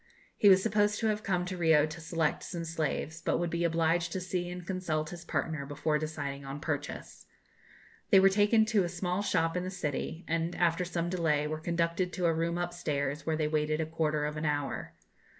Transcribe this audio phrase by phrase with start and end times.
[0.35, 3.63] He was supposed to have come to Rio to select some slaves, but would be
[3.63, 7.27] obliged to see and consult his partner before deciding on purchase.
[8.09, 11.59] They were taken to a small shop in the city, and, after some delay, were
[11.59, 14.95] conducted to a room upstairs, where they waited a quarter of an hour.